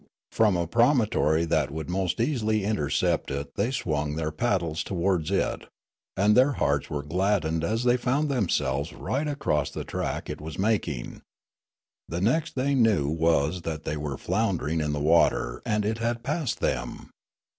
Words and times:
From 0.31 0.57
a 0.57 0.65
promontory 0.65 1.45
that 1.45 1.69
would 1.69 1.87
most 1.87 2.19
easily 2.19 2.63
intercept 2.63 3.29
it 3.29 3.53
they 3.53 3.69
swung 3.69 4.15
their 4.15 4.31
paddles 4.31 4.83
towards 4.83 5.29
it; 5.29 5.67
and 6.17 6.35
their 6.35 6.53
hearts 6.53 6.89
were 6.89 7.03
gladdened 7.03 7.63
as 7.63 7.83
they 7.83 7.97
found 7.97 8.27
themselves 8.27 8.93
right 8.93 9.27
across 9.27 9.69
the 9.69 9.83
track 9.83 10.27
it 10.27 10.41
was 10.41 10.57
making. 10.57 11.21
The 12.07 12.19
next 12.19 12.55
they 12.55 12.73
knew 12.73 13.09
was 13.11 13.61
that 13.61 13.83
they 13.83 13.95
were 13.95 14.17
floundering 14.17 14.81
in 14.81 14.91
the 14.91 14.99
water 14.99 15.61
and 15.67 15.85
it 15.85 15.99
had 15.99 16.23
passed 16.23 16.61
them. 16.61 17.11